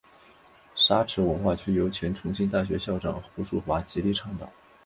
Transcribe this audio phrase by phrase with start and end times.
[0.73, 4.51] 沙磁文化区由前重庆大学校长胡庶华极力倡导。